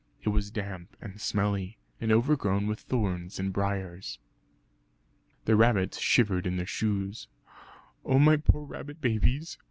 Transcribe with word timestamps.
It 0.23 0.29
was 0.29 0.49
damp 0.49 0.97
and 0.99 1.21
smelly, 1.21 1.77
and 1.99 2.11
overgrown 2.11 2.65
with 2.65 2.79
thorns 2.79 3.37
and 3.39 3.53
briars. 3.53 4.17
The 5.45 5.55
rabbits 5.55 5.99
shivered 5.99 6.47
in 6.47 6.57
their 6.57 6.65
shoes. 6.65 7.27
"Oh 8.03 8.17
my 8.17 8.37
poor 8.37 8.63
rabbit 8.65 8.99
babies! 8.99 9.59